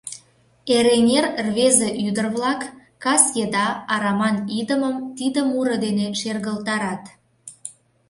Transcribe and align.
Эреҥер 0.75 1.25
рвезе-ӱдыр-влак 1.47 2.61
кас 3.03 3.23
еда 3.43 3.67
араман 3.93 4.35
идымым 4.59 4.95
тиде 5.17 5.41
муро 5.51 5.75
дене 5.85 6.05
шергылтарат. 6.19 7.03